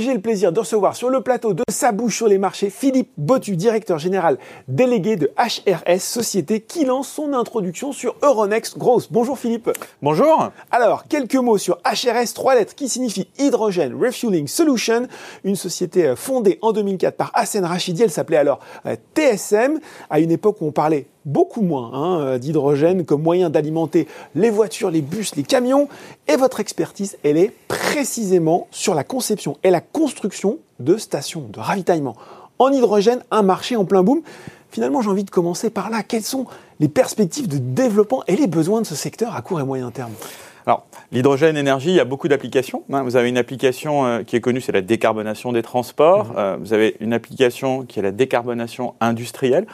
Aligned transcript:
Et 0.00 0.02
j'ai 0.02 0.14
le 0.14 0.22
plaisir 0.22 0.50
de 0.50 0.60
recevoir 0.60 0.96
sur 0.96 1.10
le 1.10 1.20
plateau 1.20 1.52
de 1.52 1.62
Sa 1.68 1.92
bouche 1.92 2.16
sur 2.16 2.26
les 2.26 2.38
marchés 2.38 2.70
Philippe 2.70 3.10
Botu, 3.18 3.54
directeur 3.54 3.98
général 3.98 4.38
délégué 4.66 5.16
de 5.16 5.30
HRS, 5.36 5.98
société 5.98 6.62
qui 6.62 6.86
lance 6.86 7.06
son 7.06 7.34
introduction 7.34 7.92
sur 7.92 8.16
Euronext 8.22 8.78
Growth. 8.78 9.08
Bonjour 9.10 9.38
Philippe. 9.38 9.68
Bonjour. 10.00 10.52
Alors, 10.70 11.04
quelques 11.06 11.34
mots 11.34 11.58
sur 11.58 11.76
HRS, 11.84 12.32
trois 12.32 12.54
lettres 12.54 12.74
qui 12.74 12.88
signifient 12.88 13.28
Hydrogen 13.38 13.94
Refueling 13.94 14.48
Solution, 14.48 15.06
une 15.44 15.56
société 15.56 16.06
euh, 16.06 16.16
fondée 16.16 16.58
en 16.62 16.72
2004 16.72 17.18
par 17.18 17.30
Hassan 17.34 17.66
Rachidi, 17.66 18.02
elle 18.02 18.10
s'appelait 18.10 18.38
alors 18.38 18.60
euh, 18.86 18.96
TSM, 19.14 19.80
à 20.08 20.18
une 20.18 20.30
époque 20.30 20.62
où 20.62 20.66
on 20.66 20.72
parlait 20.72 21.08
beaucoup 21.24 21.62
moins 21.62 21.90
hein, 21.92 22.20
euh, 22.20 22.38
d'hydrogène 22.38 23.04
comme 23.04 23.22
moyen 23.22 23.50
d'alimenter 23.50 24.06
les 24.34 24.50
voitures, 24.50 24.90
les 24.90 25.02
bus, 25.02 25.36
les 25.36 25.42
camions. 25.42 25.88
Et 26.28 26.36
votre 26.36 26.60
expertise, 26.60 27.16
elle 27.24 27.36
est 27.36 27.52
précisément 27.68 28.68
sur 28.70 28.94
la 28.94 29.04
conception 29.04 29.56
et 29.62 29.70
la 29.70 29.80
construction 29.80 30.58
de 30.78 30.96
stations 30.96 31.46
de 31.50 31.60
ravitaillement 31.60 32.16
en 32.60 32.70
hydrogène, 32.70 33.20
un 33.30 33.42
marché 33.42 33.74
en 33.74 33.84
plein 33.84 34.02
boom. 34.02 34.20
Finalement, 34.70 35.02
j'ai 35.02 35.08
envie 35.08 35.24
de 35.24 35.30
commencer 35.30 35.70
par 35.70 35.90
là. 35.90 36.02
Quelles 36.04 36.22
sont 36.22 36.46
les 36.78 36.88
perspectives 36.88 37.48
de 37.48 37.58
développement 37.58 38.22
et 38.28 38.36
les 38.36 38.46
besoins 38.46 38.80
de 38.80 38.86
ce 38.86 38.94
secteur 38.94 39.34
à 39.34 39.42
court 39.42 39.60
et 39.60 39.64
moyen 39.64 39.90
terme? 39.90 40.12
Alors, 40.66 40.86
l'hydrogène 41.10 41.56
énergie, 41.56 41.88
il 41.88 41.96
y 41.96 42.00
a 42.00 42.04
beaucoup 42.04 42.28
d'applications. 42.28 42.84
Hein. 42.92 43.02
Vous 43.02 43.16
avez 43.16 43.30
une 43.30 43.38
application 43.38 44.06
euh, 44.06 44.22
qui 44.22 44.36
est 44.36 44.40
connue, 44.40 44.60
c'est 44.60 44.72
la 44.72 44.82
décarbonation 44.82 45.52
des 45.52 45.62
transports. 45.62 46.26
Mmh. 46.26 46.36
Euh, 46.36 46.56
vous 46.60 46.72
avez 46.72 46.96
une 47.00 47.12
application 47.12 47.82
qui 47.82 47.98
est 47.98 48.02
la 48.02 48.12
décarbonation 48.12 48.94
industrielle. 49.00 49.66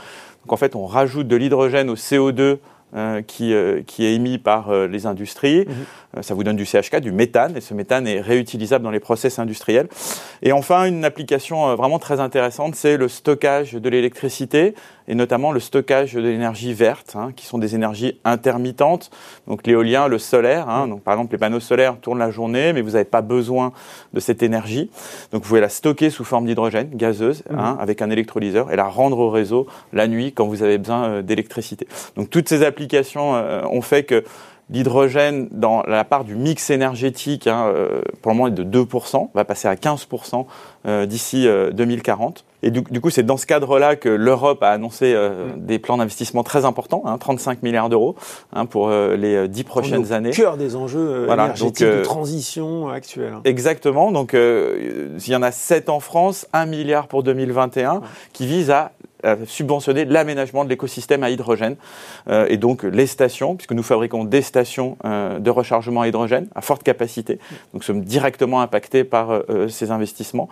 Donc 0.46 0.52
en 0.52 0.56
fait, 0.58 0.76
on 0.76 0.86
rajoute 0.86 1.26
de 1.26 1.34
l'hydrogène 1.34 1.90
au 1.90 1.96
CO2 1.96 2.58
euh, 2.94 3.20
qui, 3.20 3.52
euh, 3.52 3.82
qui, 3.84 4.04
est 4.04 4.14
émis 4.14 4.38
par 4.38 4.70
euh, 4.70 4.86
les 4.86 5.04
industries. 5.04 5.66
Mhm. 5.66 6.22
ça 6.22 6.34
vous 6.34 6.44
donne 6.44 6.54
du 6.54 6.62
CH4, 6.62 7.00
du 7.00 7.10
méthane, 7.10 7.56
et 7.56 7.60
ce 7.60 7.74
méthane 7.74 8.06
est 8.06 8.20
réutilisable 8.20 8.84
dans 8.84 8.92
les 8.92 9.00
process 9.00 9.40
industriels. 9.40 9.88
Et 10.42 10.52
enfin, 10.52 10.84
une 10.84 11.04
application 11.04 11.74
vraiment 11.74 11.98
très 11.98 12.20
intéressante, 12.20 12.76
c'est 12.76 12.96
le 12.96 13.08
stockage 13.08 13.72
de 13.72 13.88
l'électricité, 13.88 14.76
et 15.08 15.14
notamment 15.14 15.52
le 15.52 15.60
stockage 15.60 16.14
de 16.14 16.20
l'énergie 16.20 16.72
verte, 16.72 17.14
hein, 17.16 17.30
qui 17.34 17.46
sont 17.46 17.58
des 17.58 17.74
énergies 17.74 18.18
intermittentes, 18.24 19.10
donc 19.46 19.66
l'éolien, 19.66 20.08
le 20.08 20.18
solaire. 20.18 20.68
Hein, 20.68 20.88
donc 20.88 21.02
par 21.02 21.14
exemple, 21.14 21.32
les 21.32 21.38
panneaux 21.38 21.60
solaires 21.60 21.98
tournent 22.00 22.18
la 22.18 22.30
journée, 22.30 22.72
mais 22.72 22.82
vous 22.82 22.92
n'avez 22.92 23.04
pas 23.04 23.22
besoin 23.22 23.72
de 24.12 24.20
cette 24.20 24.42
énergie. 24.42 24.90
Donc 25.32 25.42
vous 25.42 25.48
pouvez 25.48 25.60
la 25.60 25.68
stocker 25.68 26.10
sous 26.10 26.24
forme 26.24 26.46
d'hydrogène 26.46 26.90
gazeuse, 26.92 27.42
mhm. 27.50 27.58
hein, 27.58 27.76
avec 27.80 28.02
un 28.02 28.10
électrolyseur, 28.10 28.72
et 28.72 28.76
la 28.76 28.86
rendre 28.86 29.18
au 29.18 29.30
réseau 29.30 29.66
la 29.92 30.08
nuit 30.08 30.32
quand 30.32 30.46
vous 30.46 30.62
avez 30.62 30.78
besoin 30.78 31.22
d'électricité. 31.22 31.86
Donc 32.16 32.30
toutes 32.30 32.48
ces 32.48 32.64
applications 32.64 33.36
euh, 33.36 33.62
ont 33.66 33.82
fait 33.82 34.04
que 34.04 34.24
l'hydrogène 34.70 35.48
dans 35.52 35.82
la 35.84 36.04
part 36.04 36.24
du 36.24 36.34
mix 36.34 36.70
énergétique, 36.70 37.46
hein, 37.46 37.66
euh, 37.66 38.00
pour 38.20 38.32
le 38.32 38.36
moment, 38.36 38.48
est 38.48 38.50
de 38.50 38.64
2%, 38.64 39.30
va 39.32 39.44
passer 39.44 39.68
à 39.68 39.74
15% 39.74 40.46
euh, 40.86 41.06
d'ici 41.06 41.46
2040. 41.72 42.44
Et 42.62 42.70
du, 42.70 43.00
coup, 43.00 43.10
c'est 43.10 43.22
dans 43.22 43.36
ce 43.36 43.46
cadre-là 43.46 43.94
que 43.94 44.08
l'Europe 44.08 44.62
a 44.62 44.70
annoncé 44.70 45.14
mm. 45.14 45.60
des 45.60 45.78
plans 45.78 45.98
d'investissement 45.98 46.42
très 46.42 46.64
importants, 46.64 47.02
hein, 47.04 47.16
35 47.16 47.62
milliards 47.62 47.88
d'euros 47.88 48.16
hein, 48.52 48.66
pour 48.66 48.90
les 48.90 49.46
10 49.46 49.64
prochaines 49.64 50.12
années. 50.12 50.30
Au 50.30 50.32
cœur 50.32 50.56
des 50.56 50.74
enjeux 50.74 51.28
énergétiques 51.30 51.86
de 51.86 52.02
transition 52.02 52.88
actuelle. 52.88 53.34
Exactement. 53.44 54.10
Donc, 54.10 54.32
il 54.34 55.28
y 55.28 55.36
en 55.36 55.42
a 55.42 55.52
7 55.52 55.88
en 55.90 56.00
France, 56.00 56.48
1 56.52 56.66
milliard 56.66 57.06
pour 57.06 57.22
2021, 57.22 58.00
qui 58.32 58.46
vise 58.46 58.70
à 58.70 58.92
subventionner 59.46 60.04
l'aménagement 60.04 60.64
de 60.64 60.68
l'écosystème 60.68 61.22
à 61.22 61.30
hydrogène 61.30 61.76
euh, 62.28 62.46
et 62.48 62.56
donc 62.56 62.82
les 62.82 63.06
stations, 63.06 63.56
puisque 63.56 63.72
nous 63.72 63.82
fabriquons 63.82 64.24
des 64.24 64.42
stations 64.42 64.96
euh, 65.04 65.38
de 65.38 65.50
rechargement 65.50 66.02
à 66.02 66.08
hydrogène 66.08 66.48
à 66.54 66.60
forte 66.60 66.82
capacité, 66.82 67.38
donc 67.72 67.84
sommes 67.84 68.02
directement 68.02 68.60
impactés 68.60 69.04
par 69.04 69.30
euh, 69.30 69.68
ces 69.68 69.90
investissements. 69.90 70.48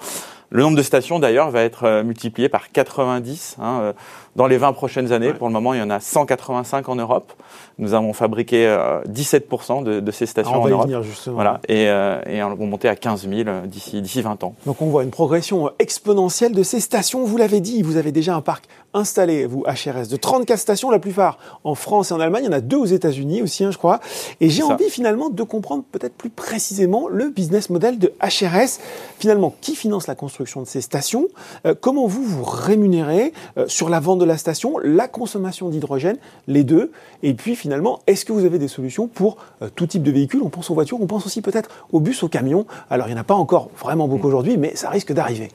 Le 0.50 0.62
nombre 0.62 0.76
de 0.76 0.82
stations, 0.82 1.18
d'ailleurs, 1.18 1.50
va 1.50 1.62
être 1.62 1.84
euh, 1.84 2.02
multiplié 2.04 2.48
par 2.48 2.70
90 2.70 3.56
hein, 3.60 3.78
euh, 3.80 3.92
dans 4.36 4.46
les 4.46 4.56
20 4.56 4.72
prochaines 4.72 5.12
années. 5.12 5.32
Pour 5.32 5.48
le 5.48 5.52
moment, 5.52 5.74
il 5.74 5.80
y 5.80 5.82
en 5.82 5.90
a 5.90 6.00
185 6.00 6.88
en 6.88 6.96
Europe. 6.96 7.32
Nous 7.78 7.94
avons 7.94 8.12
fabriqué 8.12 8.66
17% 9.08 9.86
euh, 9.86 10.00
de, 10.00 10.10
ces 10.10 10.26
stations 10.26 10.54
ah, 10.54 10.58
en 10.58 10.68
Europe. 10.68 10.86
Venir 10.86 11.02
justement. 11.02 11.34
Voilà, 11.34 11.60
et, 11.68 11.84
et 11.84 12.42
on 12.42 12.54
va 12.54 12.64
monter 12.66 12.88
à 12.88 12.96
15 12.96 13.28
000 13.28 13.50
d'ici, 13.66 14.00
d'ici 14.00 14.22
20 14.22 14.44
ans. 14.44 14.54
Donc 14.66 14.80
on 14.80 14.86
voit 14.86 15.02
une 15.02 15.10
progression 15.10 15.70
exponentielle 15.78 16.52
de 16.52 16.62
ces 16.62 16.80
stations. 16.80 17.24
Vous 17.24 17.36
l'avez 17.36 17.60
dit, 17.60 17.82
vous 17.82 17.96
avez 17.96 18.12
déjà 18.12 18.34
un 18.34 18.40
parc 18.40 18.66
installé, 18.94 19.44
vous, 19.46 19.64
HRS, 19.64 20.08
de 20.08 20.16
34 20.16 20.58
stations, 20.58 20.90
la 20.90 20.98
plupart 20.98 21.38
en 21.64 21.74
France 21.74 22.10
et 22.10 22.14
en 22.14 22.20
Allemagne. 22.20 22.44
Il 22.44 22.46
y 22.46 22.48
en 22.48 22.56
a 22.56 22.60
deux 22.60 22.76
aux 22.76 22.86
États-Unis 22.86 23.42
aussi, 23.42 23.64
hein, 23.64 23.70
je 23.70 23.78
crois. 23.78 24.00
Et 24.40 24.48
j'ai 24.48 24.62
envie 24.62 24.88
finalement 24.88 25.28
de 25.28 25.42
comprendre 25.42 25.84
peut-être 25.90 26.14
plus 26.14 26.30
précisément 26.30 27.08
le 27.08 27.28
business 27.28 27.70
model 27.70 27.98
de 27.98 28.12
HRS. 28.22 28.80
Finalement, 29.18 29.54
qui 29.60 29.74
finance 29.74 30.06
la 30.06 30.14
construction 30.14 30.62
de 30.62 30.66
ces 30.66 30.80
stations? 30.80 31.28
Euh, 31.66 31.74
comment 31.78 32.06
vous 32.06 32.22
vous 32.22 32.44
rémunérez 32.44 33.32
euh, 33.58 33.66
sur 33.68 33.88
la 33.88 34.00
vente 34.00 34.20
de 34.20 34.24
la 34.24 34.38
station, 34.38 34.78
la 34.82 35.08
consommation 35.08 35.68
d'hydrogène, 35.68 36.16
les 36.46 36.64
deux? 36.64 36.92
Et 37.22 37.34
puis 37.34 37.56
finalement, 37.56 38.00
est-ce 38.06 38.24
que 38.24 38.32
vous 38.32 38.44
avez 38.44 38.58
des 38.58 38.68
solutions 38.68 39.08
pour 39.08 39.36
euh, 39.62 39.68
tout 39.74 39.86
type 39.86 40.02
de 40.02 40.12
véhicule 40.12 40.40
On 40.42 40.50
pense 40.50 40.70
aux 40.70 40.74
voitures, 40.74 41.00
on 41.00 41.06
pense 41.06 41.26
aussi 41.26 41.42
peut-être 41.42 41.70
aux 41.92 42.00
bus, 42.00 42.22
aux 42.22 42.28
camions. 42.28 42.66
Alors 42.90 43.08
il 43.08 43.12
n'y 43.12 43.18
en 43.18 43.20
a 43.20 43.24
pas 43.24 43.34
encore 43.34 43.70
vraiment 43.78 44.08
beaucoup 44.08 44.28
aujourd'hui, 44.28 44.56
mais 44.56 44.76
ça 44.76 44.90
risque 44.90 45.12
d'arriver. 45.12 45.50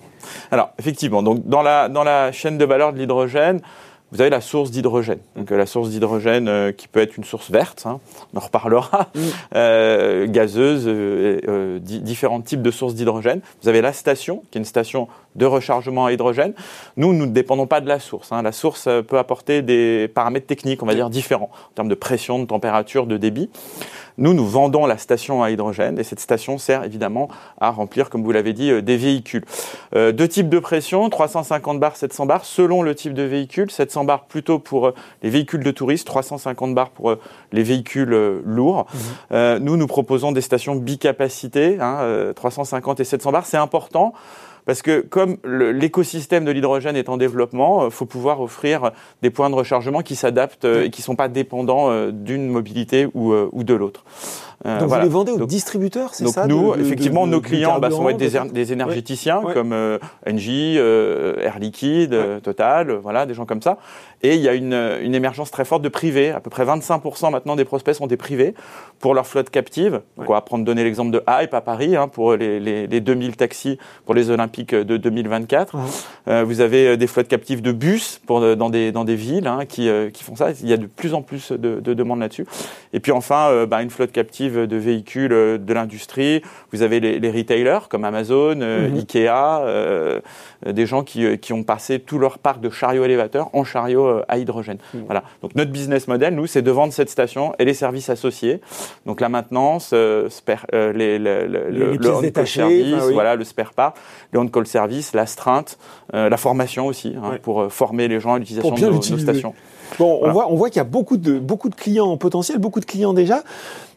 Alors 0.52 0.72
effectivement, 0.80 1.24
donc 1.24 1.48
dans 1.48 1.62
la, 1.62 1.90
dans 1.90 2.04
la 2.04 2.32
chaîne 2.32 2.58
de 2.58 2.66
valeur 2.66 2.94
de 2.94 3.00
l'hydrogène, 3.00 3.62
vous 4.12 4.22
avez 4.22 4.30
la 4.30 4.42
source 4.42 4.72
d'hydrogène. 4.72 5.20
Donc 5.36 5.52
la 5.52 5.66
source 5.66 5.90
d'hydrogène 5.90 6.48
euh, 6.48 6.72
qui 6.72 6.88
peut 6.88 7.00
être 7.00 7.18
une 7.18 7.24
source 7.24 7.52
verte, 7.52 7.84
hein, 7.86 8.00
on 8.34 8.38
en 8.38 8.42
reparlera, 8.42 9.10
mm. 9.14 9.20
euh, 9.56 10.28
gazeuse, 10.28 10.88
euh, 10.88 11.40
euh 11.48 11.80
différents 11.80 12.42
types 12.42 12.62
de 12.62 12.72
sources 12.72 12.96
d'hydrogène. 12.96 13.42
Vous 13.62 13.70
avez 13.70 13.82
la 13.82 13.94
station, 13.94 14.44
qui 14.50 14.58
est 14.58 14.62
une 14.62 14.66
station 14.66 15.08
de 15.36 15.46
rechargement 15.46 16.08
à 16.08 16.12
hydrogène. 16.12 16.54
Nous, 16.98 17.14
nous 17.14 17.26
ne 17.26 17.32
dépendons 17.32 17.68
pas 17.68 17.82
de 17.82 17.88
la 17.88 18.00
source. 18.00 18.32
Hein. 18.32 18.42
La 18.42 18.52
source 18.52 18.90
peut 19.08 19.18
apporter 19.18 19.62
des 19.62 20.08
paramètres 20.14 20.48
techniques, 20.48 20.82
on 20.82 20.88
va 20.88 20.96
dire, 20.96 21.10
différents, 21.10 21.52
en 21.70 21.74
termes 21.76 21.90
de 21.90 21.96
pression, 21.96 22.40
de 22.40 22.46
température, 22.46 23.06
de 23.06 23.18
débit. 23.18 23.50
Nous, 24.20 24.34
nous 24.34 24.46
vendons 24.46 24.86
la 24.86 24.98
station 24.98 25.42
à 25.42 25.50
hydrogène 25.50 25.98
et 25.98 26.04
cette 26.04 26.20
station 26.20 26.58
sert 26.58 26.84
évidemment 26.84 27.30
à 27.62 27.70
remplir, 27.70 28.10
comme 28.10 28.22
vous 28.22 28.34
l'avez 28.34 28.52
dit, 28.52 28.70
euh, 28.70 28.82
des 28.82 28.98
véhicules. 28.98 29.46
Euh, 29.96 30.12
deux 30.12 30.28
types 30.28 30.50
de 30.50 30.60
pression, 30.60 31.10
350 31.10 31.80
bars, 31.80 31.96
700 31.96 32.26
bars, 32.26 32.44
selon 32.44 32.82
le 32.82 32.94
type 32.96 33.14
de 33.14 33.24
véhicule. 33.24 33.72
700 33.72 34.04
bars 34.04 34.26
plutôt 34.26 34.60
pour 34.60 34.88
euh, 34.88 34.94
les 35.24 35.30
véhicules 35.30 35.64
de 35.64 35.72
touristes, 35.72 36.06
350 36.06 36.76
bars 36.76 36.90
pour 36.90 37.16
les 37.54 37.64
véhicules 37.64 38.42
lourds. 38.44 38.88
Mmh. 39.32 39.58
nous, 39.60 39.78
nous 39.78 39.88
proposons 39.88 40.34
des 40.34 40.42
stations 40.42 40.76
bicapacité, 40.76 41.78
hein, 41.80 42.34
350 42.36 43.00
et 43.00 43.04
700 43.06 43.32
bars. 43.32 43.46
C'est 43.46 43.58
important 43.58 44.14
parce 44.66 44.82
que 44.82 45.02
comme 45.02 45.38
l'écosystème 45.44 46.46
de 46.46 46.52
l'hydrogène 46.52 46.96
est 46.96 47.10
en 47.10 47.18
développement, 47.18 47.84
il 47.84 47.88
euh, 47.88 47.90
faut 47.90 48.06
pouvoir 48.06 48.42
offrir 48.42 48.92
des 49.22 49.30
points 49.30 49.50
de 49.50 49.56
rechargement 49.56 50.02
qui 50.02 50.16
s'adaptent 50.16 50.66
euh, 50.66 50.84
et 50.84 50.90
qui 50.90 51.02
ne 51.02 51.06
sont 51.06 51.16
pas 51.16 51.28
dépendants 51.28 51.90
euh, 51.90 52.12
d'une 52.12 52.48
mobilité 52.48 53.08
ou, 53.14 53.34
ou 53.34 53.64
de 53.64 53.74
l'autre. 53.74 54.04
Euh, 54.66 54.80
donc 54.80 54.90
vous 54.90 55.00
les 55.00 55.08
vendez 55.08 55.32
aux 55.32 55.46
distributeurs, 55.46 56.14
c'est 56.14 56.28
ça 56.28 56.46
nous, 56.46 56.76
effectivement, 56.76 57.26
nos 57.26 57.40
clients 57.40 57.80
bah, 57.80 57.90
sont 57.92 58.12
des, 58.12 58.32
des 58.52 58.74
énergéticiens 58.74 59.42
comme 59.54 59.72
euh, 59.72 60.00
Engie, 60.28 60.76
euh, 60.78 61.42
Air 61.42 61.60
Liquide, 61.60 62.42
Total, 62.44 62.92
voilà, 62.92 63.26
des 63.26 63.34
gens 63.34 63.46
comme 63.46 63.62
ça. 63.62 63.78
Et 64.22 64.36
il 64.36 64.42
y 64.42 64.50
a 64.50 64.54
une, 64.54 64.74
une 65.02 65.16
émergence 65.16 65.50
très 65.50 65.64
forte 65.64 65.82
de 65.82 65.88
privés. 65.88 66.32
À 66.32 66.42
peu 66.42 66.50
près 66.50 66.66
25% 66.66 67.32
maintenant 67.32 67.56
des 67.56 67.64
prospects 67.64 67.96
sont 67.96 68.08
des 68.08 68.18
privés 68.18 68.54
pour 69.00 69.14
leur 69.14 69.26
flotte 69.26 69.50
captive. 69.50 70.02
Donc 70.18 70.30
on 70.30 70.34
va 70.34 70.42
prendre 70.42 70.66
donner 70.66 70.84
l'exemple 70.84 71.12
de 71.12 71.24
Hype 71.26 71.54
à 71.54 71.62
Paris 71.62 71.96
hein, 71.96 72.10
pour 72.10 72.36
les, 72.36 72.60
les, 72.60 72.86
les, 72.86 73.00
2000 73.00 73.38
taxis 73.38 73.78
pour 74.06 74.14
les 74.14 74.30
Olympiques 74.30 74.76
de 74.76 74.98
2024. 74.98 75.78
vous 76.44 76.60
avez 76.60 76.98
des 76.98 77.08
flottes 77.08 77.30
captives 77.30 77.62
de 77.62 77.72
bus 77.72 78.20
pour 78.28 78.58
dans 78.58 78.70
des 78.70 78.92
dans 78.92 79.06
des 79.06 79.16
villes 79.16 79.48
hein, 79.48 79.66
qui 79.66 79.90
qui 80.12 80.24
font 80.26 80.36
ça. 80.36 80.50
Il 80.62 80.68
y 80.68 80.74
a 80.74 80.78
de 80.78 80.88
plus 80.88 81.14
en 81.14 81.22
plus 81.22 81.54
de, 81.54 81.80
de 81.80 81.94
demandes 81.94 82.20
là-dessus. 82.20 82.46
Et 82.92 83.00
puis 83.00 83.14
enfin, 83.14 83.66
bah, 83.68 83.82
une 83.82 83.90
flotte 83.90 84.12
captive 84.12 84.49
de 84.50 84.76
véhicules 84.78 85.34
euh, 85.34 85.58
de 85.58 85.74
l'industrie. 85.74 86.42
Vous 86.72 86.82
avez 86.82 87.00
les, 87.00 87.32
retailers 87.32 87.88
comme 87.90 88.04
Amazon, 88.04 88.60
euh, 88.62 88.90
mhm. 88.90 88.98
Ikea, 88.98 89.62
euh, 89.62 90.20
des 90.66 90.86
gens 90.86 91.04
qui, 91.04 91.38
qui, 91.38 91.54
ont 91.54 91.64
passé 91.64 92.00
tout 92.00 92.20
leur 92.20 92.40
parc 92.40 92.60
de 92.62 92.70
chariots 92.70 93.06
élévateurs 93.06 93.50
en 93.54 93.64
chariots 93.64 94.22
à 94.28 94.38
hydrogène. 94.38 94.78
Mhm. 94.94 95.04
Voilà. 95.06 95.24
Donc 95.42 95.56
notre 95.56 95.72
business 95.72 96.08
model, 96.08 96.36
nous, 96.36 96.48
c'est 96.48 96.62
de 96.62 96.72
vendre 96.72 96.94
cette 96.94 97.10
station 97.10 97.54
et 97.60 97.66
les 97.66 97.74
services 97.74 98.10
associés. 98.10 98.62
Donc 99.06 99.22
la 99.22 99.30
maintenance, 99.30 99.94
spare, 100.30 100.66
les, 100.72 101.20
les, 101.20 101.48
le, 101.48 101.98
le 101.98 102.46
service, 102.46 103.04
voilà, 103.14 103.36
le 103.36 103.44
spare 103.44 103.74
part, 103.74 103.94
le 104.32 104.40
on-call 104.40 104.68
service, 104.68 105.14
l'astreinte, 105.14 105.78
la 106.14 106.38
formation 106.38 106.88
aussi 106.88 107.16
hein, 107.22 107.38
pour 107.42 107.72
former 107.72 108.08
les 108.08 108.20
gens 108.20 108.34
à 108.34 108.40
l'utilisation 108.40 108.76
de 108.76 108.82
nos, 108.82 108.92
nos 108.94 109.18
stations. 109.18 109.54
Bon, 109.98 110.20
on 110.22 110.32
voit, 110.32 110.52
on 110.52 110.56
voit 110.56 110.70
qu'il 110.70 110.78
y 110.78 110.82
a 110.82 110.86
beaucoup 110.86 111.18
de, 111.18 111.40
beaucoup 111.40 111.70
de 111.70 111.76
clients 111.76 112.16
potentiels, 112.18 112.60
beaucoup 112.60 112.80
de 112.80 112.86
clients 112.86 113.14
déjà. 113.14 113.44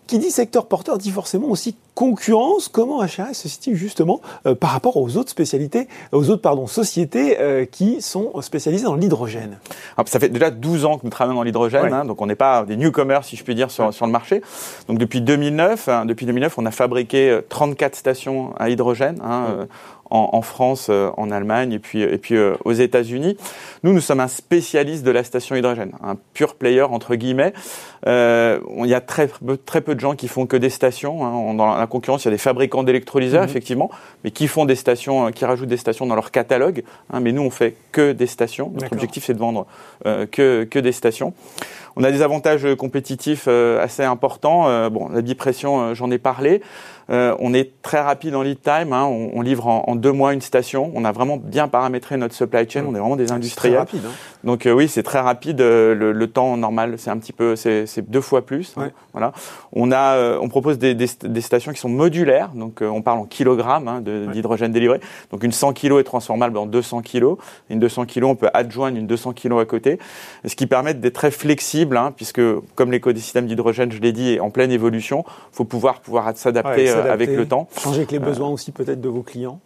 Qui 0.07 0.19
dit 0.19 0.31
secteur 0.31 0.67
porteur 0.67 0.99
dit 0.99 1.11
forcément 1.11 1.49
aussi 1.49 1.77
concurrence. 1.95 2.69
Comment 2.69 3.03
HRS 3.03 3.35
se 3.35 3.49
situe 3.49 3.77
justement 3.77 4.21
euh, 4.47 4.55
par 4.55 4.71
rapport 4.71 4.97
aux 4.97 5.17
autres 5.17 5.31
spécialités, 5.31 5.89
aux 6.11 6.31
autres 6.31 6.43
pardon, 6.43 6.67
sociétés 6.67 7.39
euh, 7.41 7.65
qui 7.65 8.03
sont 8.03 8.41
spécialisées 8.41 8.85
dans 8.85 8.95
l'hydrogène? 8.95 9.59
Ça 10.07 10.19
fait 10.19 10.29
déjà 10.29 10.51
12 10.51 10.85
ans 10.85 10.99
que 10.99 11.05
nous 11.05 11.11
travaillons 11.11 11.39
dans 11.39 11.45
l'hydrogène, 11.45 11.93
hein, 11.93 12.05
donc 12.05 12.21
on 12.21 12.27
n'est 12.27 12.35
pas 12.35 12.65
des 12.65 12.77
newcomers 12.77 13.25
si 13.25 13.37
je 13.37 13.45
puis 13.45 13.55
dire 13.55 13.71
sur, 13.71 13.93
sur 13.95 14.07
le 14.07 14.13
marché. 14.13 14.43
Donc 14.89 14.99
depuis 14.99 15.21
2009, 15.21 15.89
hein, 15.89 16.05
depuis 16.05 16.27
2009, 16.27 16.59
on 16.59 16.67
a 16.67 16.71
fabriqué 16.71 17.41
34 17.49 17.95
stations 17.95 18.55
à 18.59 18.71
hydrogène. 18.71 19.21
Hein, 19.23 19.69
en, 20.13 20.43
France, 20.43 20.89
euh, 20.91 21.11
en 21.17 21.31
Allemagne 21.31 21.73
et 21.73 21.79
puis, 21.79 22.03
et 22.03 22.19
puis 22.19 22.37
euh, 22.37 22.55
aux 22.65 22.73
États-Unis. 22.73 23.37
Nous, 23.83 23.93
nous 23.95 24.01
sommes 24.01 24.21
un 24.21 24.29
spécialiste 24.29 25.05
de 25.05 25.11
la 25.11 25.25
station 25.25 25.57
hydrogène, 25.57 25.93
un 26.03 26.17
pur 26.35 26.55
player 26.55 26.83
entre 26.83 27.15
guillemets. 27.15 27.55
Euh, 28.07 28.61
il 28.79 28.87
y 28.87 28.95
a 28.95 29.01
très, 29.01 29.31
très 29.65 29.81
peu 29.81 29.95
de 29.95 30.01
gens 30.01 30.15
qui 30.15 30.29
font 30.29 30.47
que 30.47 30.57
des 30.57 30.69
stations. 30.69 31.25
Hein. 31.25 31.55
Dans 31.55 31.75
la 31.75 31.87
concurrence, 31.87 32.25
il 32.25 32.27
y 32.27 32.29
a 32.29 32.33
des 32.33 32.39
fabricants 32.39 32.83
d'électrolyseurs, 32.83 33.43
mhm. 33.43 33.49
effectivement, 33.49 33.91
mais 34.23 34.31
qui 34.31 34.49
font 34.49 34.67
des 34.67 34.75
stations, 34.75 35.31
qui 35.31 35.47
rajoutent 35.47 35.69
des 35.69 35.79
stations 35.79 36.07
dans 36.07 36.15
leur 36.15 36.31
catalogue. 36.31 36.85
Hein. 37.11 37.21
mais 37.21 37.33
nous, 37.33 37.43
on 37.43 37.51
fait 37.51 37.75
que 37.91 38.13
des 38.13 38.27
stations. 38.27 38.71
Notre 38.75 38.93
objectif, 38.93 39.25
c'est 39.25 39.35
de 39.35 39.39
vendre 39.39 39.67
que, 40.05 40.65
que 40.65 40.79
des 40.79 40.93
stations. 40.93 41.33
On 41.97 42.05
a 42.05 42.11
des 42.11 42.23
avantages 42.23 42.67
compétitifs 42.77 43.49
assez 43.49 44.03
importants. 44.03 44.91
bon, 44.91 45.09
la 45.09 45.21
bipression, 45.21 45.95
j'en 45.95 46.11
ai 46.11 46.19
parlé. 46.19 46.63
Euh, 47.11 47.35
on 47.39 47.55
est 47.55 47.83
très 47.83 48.01
rapide 48.01 48.35
en 48.35 48.43
lead 48.43 48.61
time. 48.63 48.93
Hein. 48.93 49.05
on, 49.05 49.41
livre 49.43 49.67
en, 49.67 49.95
deux 49.97 50.13
mois 50.13 50.33
une 50.33 50.41
station. 50.41 50.93
On 50.95 51.05
a 51.05 51.13
vraiment 51.13 51.37
bien 51.37 51.69
paramétré 51.69 52.17
notre 52.17 52.35
supply 52.35 52.69
chain. 52.69 52.85
On 52.89 52.95
est 52.95 52.99
vraiment 52.99 53.17
des 53.17 53.33
industriels. 53.33 53.79
Rapide, 53.79 54.03
hein. 54.07 54.13
Donc 54.45 54.67
euh, 54.67 54.73
oui, 54.73 54.89
c'est 54.89 55.03
très 55.03 55.21
rapide. 55.21 55.61
Euh, 55.61 56.13
le, 56.13 56.27
temps 56.27 56.57
normal, 56.57 56.95
c'est 56.99 57.11
un 57.11 57.19
petit 57.19 57.33
peu, 57.33 57.57
c'est 57.57 58.11
deux 58.11 58.21
fois 58.21 58.47
plus. 58.47 58.75
Hein. 58.77 58.91
Voilà. 59.13 59.33
On 59.73 59.93
a, 59.93 60.39
on 60.39 60.49
propose 60.49 60.79
des, 60.79 61.07
stations 61.41 61.73
qui 61.73 61.81
sont 61.81 61.89
modulaires. 61.89 62.51
Donc 62.55 62.81
on 62.81 63.03
parle 63.03 63.19
en 63.19 63.25
kilogrammes 63.25 64.03
d'hydrogène 64.33 64.73
délivré. 64.73 65.01
Donc 65.31 65.45
une 65.45 65.53
100 65.53 65.75
kg 65.75 65.99
est 65.99 66.05
transformable 66.05 66.57
en 66.57 66.67
200 66.67 67.03
kg. 67.03 67.35
Une 67.71 67.81
200 67.81 68.07
kg, 68.07 68.25
on 68.25 68.35
peut 68.35 68.51
adjoindre 68.55 68.97
une 68.97 69.07
200 69.07 69.33
kg 69.33 69.59
à 69.61 69.65
côté, 69.65 69.99
ce 70.45 70.55
qui 70.57 70.67
permet 70.67 70.95
d'être 70.95 71.15
très 71.15 71.31
flexible, 71.31 72.01
puisque 72.17 72.41
comme 72.75 72.91
l'écosystème 72.93 73.47
d'hydrogène, 73.47 73.93
je 73.93 74.01
l'ai 74.01 74.13
dit, 74.13 74.35
est 74.35 74.41
en 74.41 74.51
pleine 74.51 74.71
évolution, 74.71 75.25
faut 75.53 75.65
pouvoir 75.65 76.01
pouvoir 76.01 76.33
s'adapter 76.37 76.91
euh, 76.91 76.92
avec 76.99 77.31
le 77.31 77.47
temps. 77.47 77.69
Changer 77.79 77.99
avec 77.99 78.13
les 78.13 78.19
euh, 78.19 78.21
besoins 78.21 78.49
aussi 78.49 78.73
peut-être 78.73 79.01
de 79.01 79.09
vos 79.09 79.23
clients 79.23 79.61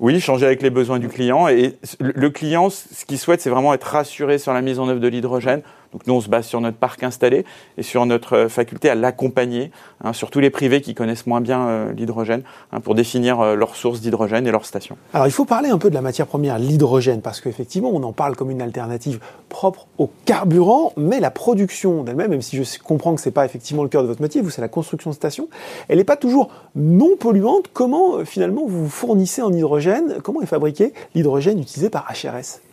oui, 0.00 0.18
changer 0.18 0.46
avec 0.46 0.62
les 0.62 0.70
besoins 0.70 0.98
du 0.98 1.08
client. 1.08 1.46
Et 1.46 1.76
le 2.00 2.30
client, 2.30 2.70
ce 2.70 3.04
qu'il 3.04 3.18
souhaite, 3.18 3.42
c'est 3.42 3.50
vraiment 3.50 3.74
être 3.74 3.84
rassuré 3.84 4.38
sur 4.38 4.54
la 4.54 4.62
mise 4.62 4.78
en 4.78 4.88
œuvre 4.88 4.98
de 4.98 5.08
l'hydrogène. 5.08 5.60
Donc 5.92 6.06
nous, 6.06 6.14
on 6.14 6.20
se 6.20 6.28
base 6.28 6.46
sur 6.46 6.60
notre 6.60 6.76
parc 6.76 7.02
installé 7.02 7.44
et 7.76 7.82
sur 7.82 8.06
notre 8.06 8.36
euh, 8.36 8.48
faculté 8.48 8.88
à 8.88 8.94
l'accompagner, 8.94 9.72
hein, 10.04 10.12
surtout 10.12 10.38
les 10.38 10.50
privés 10.50 10.80
qui 10.80 10.94
connaissent 10.94 11.26
moins 11.26 11.40
bien 11.40 11.66
euh, 11.66 11.92
l'hydrogène, 11.92 12.42
hein, 12.72 12.80
pour 12.80 12.94
définir 12.94 13.40
euh, 13.40 13.56
leurs 13.56 13.74
sources 13.74 14.00
d'hydrogène 14.00 14.46
et 14.46 14.52
leurs 14.52 14.66
stations. 14.66 14.96
Alors 15.12 15.26
il 15.26 15.32
faut 15.32 15.44
parler 15.44 15.68
un 15.68 15.78
peu 15.78 15.90
de 15.90 15.94
la 15.94 16.00
matière 16.00 16.26
première, 16.26 16.58
l'hydrogène, 16.58 17.22
parce 17.22 17.40
qu'effectivement, 17.40 17.90
on 17.92 18.02
en 18.04 18.12
parle 18.12 18.36
comme 18.36 18.50
une 18.50 18.62
alternative 18.62 19.18
propre 19.48 19.88
au 19.98 20.08
carburant, 20.26 20.92
mais 20.96 21.18
la 21.18 21.32
production 21.32 22.04
d'elle-même, 22.04 22.30
même 22.30 22.42
si 22.42 22.62
je 22.62 22.78
comprends 22.78 23.14
que 23.16 23.20
ce 23.20 23.28
n'est 23.28 23.32
pas 23.32 23.44
effectivement 23.44 23.82
le 23.82 23.88
cœur 23.88 24.02
de 24.02 24.08
votre 24.08 24.22
métier, 24.22 24.42
vous 24.42 24.50
c'est 24.50 24.60
la 24.60 24.68
construction 24.68 25.10
de 25.10 25.16
stations, 25.16 25.48
elle 25.88 25.98
n'est 25.98 26.04
pas 26.04 26.16
toujours 26.16 26.50
non 26.76 27.16
polluante. 27.18 27.66
Comment 27.72 28.24
finalement 28.24 28.64
vous 28.66 28.88
fournissez 28.88 29.42
en 29.42 29.52
hydrogène? 29.52 30.18
Comment 30.22 30.40
est 30.40 30.46
fabriqué 30.46 30.92
l'hydrogène 31.14 31.58
utilisé 31.58 31.90
par 31.90 32.06
HRS 32.12 32.69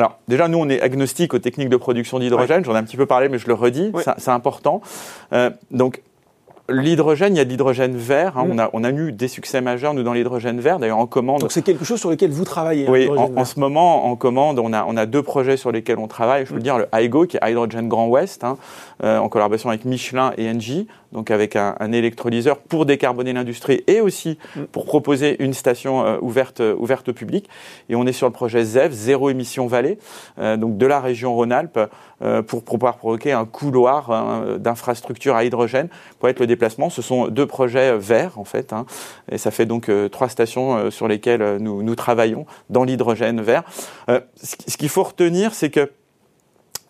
alors 0.00 0.18
déjà, 0.28 0.48
nous, 0.48 0.58
on 0.58 0.68
est 0.70 0.80
agnostique 0.80 1.34
aux 1.34 1.38
techniques 1.38 1.68
de 1.68 1.76
production 1.76 2.18
d'hydrogène. 2.18 2.64
J'en 2.64 2.74
ai 2.74 2.78
un 2.78 2.84
petit 2.84 2.96
peu 2.96 3.04
parlé, 3.04 3.28
mais 3.28 3.38
je 3.38 3.46
le 3.46 3.54
redis, 3.54 3.92
c'est 4.16 4.30
important. 4.30 4.80
Euh, 5.34 5.50
donc 5.70 6.02
L'hydrogène, 6.70 7.34
il 7.34 7.38
y 7.38 7.40
a 7.40 7.44
de 7.44 7.50
l'hydrogène 7.50 7.96
vert. 7.96 8.38
Hein. 8.38 8.44
Mm. 8.44 8.52
on, 8.52 8.58
a, 8.58 8.70
on 8.72 8.84
a 8.84 8.90
eu 8.90 9.12
des 9.12 9.28
succès 9.28 9.60
majeurs, 9.60 9.92
nous, 9.92 10.02
dans 10.02 10.12
l'hydrogène 10.12 10.60
vert, 10.60 10.78
d'ailleurs 10.78 10.98
en 10.98 11.06
commande. 11.06 11.40
Donc 11.40 11.52
c'est 11.52 11.62
quelque 11.62 11.84
chose 11.84 12.00
sur 12.00 12.10
lequel 12.10 12.30
vous 12.30 12.44
travaillez 12.44 12.88
Oui, 12.88 13.08
en, 13.08 13.44
ce 13.44 13.58
moment, 13.58 14.06
en 14.06 14.16
commande, 14.16 14.58
on 14.58 14.72
a, 14.72 14.84
on 14.86 14.96
a 14.96 15.06
deux 15.06 15.22
projets 15.22 15.56
sur 15.56 15.72
lesquels 15.72 15.98
on 15.98 16.06
travaille. 16.06 16.44
Je 16.44 16.50
peux 16.50 16.56
le 16.56 16.62
dire, 16.62 16.78
le 16.78 16.86
HIGO, 16.94 17.26
qui 17.26 17.36
est 17.36 17.50
Hydrogen 17.50 17.88
Grand 17.88 18.06
Ouest, 18.06 18.44
hein, 18.44 18.56
euh, 19.02 19.18
en 19.18 19.28
collaboration 19.28 19.68
avec 19.68 19.84
Michelin 19.84 20.32
et 20.38 20.48
Engie, 20.48 20.86
donc 21.12 21.30
avec 21.30 21.56
un, 21.56 21.74
un 21.80 21.92
électrolyseur 21.92 22.58
pour 22.58 22.86
décarboner 22.86 23.32
l'industrie 23.32 23.82
et 23.86 24.00
aussi 24.00 24.38
mm. 24.56 24.64
pour 24.64 24.84
proposer 24.84 25.42
une 25.42 25.54
station 25.54 26.04
euh, 26.04 26.18
ouverte, 26.20 26.60
euh, 26.60 26.74
ouverte 26.78 27.08
au 27.08 27.12
public. 27.12 27.48
Et 27.88 27.96
on 27.96 28.06
est 28.06 28.12
sur 28.12 28.26
le 28.26 28.32
projet 28.32 28.64
ZEV, 28.64 28.92
Zéro 28.92 29.30
Émission 29.30 29.66
Vallée, 29.66 29.98
donc 30.38 30.78
de 30.78 30.86
la 30.86 31.00
région 31.00 31.34
Rhône-Alpes, 31.34 31.78
pour 32.46 32.64
pouvoir 32.64 32.96
provoquer 32.98 33.32
un 33.32 33.44
couloir 33.44 34.10
hein, 34.10 34.56
d'infrastructure 34.58 35.34
à 35.34 35.44
hydrogène 35.44 35.88
pour 36.18 36.28
être 36.28 36.40
le 36.40 36.46
ce 36.90 37.02
sont 37.02 37.28
deux 37.28 37.46
projets 37.46 37.96
verts 37.96 38.38
en 38.38 38.44
fait, 38.44 38.72
hein. 38.72 38.86
et 39.30 39.38
ça 39.38 39.50
fait 39.50 39.66
donc 39.66 39.88
euh, 39.88 40.08
trois 40.08 40.28
stations 40.28 40.76
euh, 40.76 40.90
sur 40.90 41.08
lesquelles 41.08 41.42
euh, 41.42 41.58
nous, 41.58 41.82
nous 41.82 41.94
travaillons 41.94 42.46
dans 42.68 42.84
l'hydrogène 42.84 43.40
vert. 43.40 43.62
ce 44.08 44.76
qu'il 44.76 44.88
faut 44.88 45.02
retenir, 45.02 45.54
c'est 45.54 45.70
que 45.70 45.90